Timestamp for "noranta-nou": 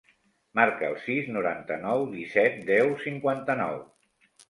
1.35-2.07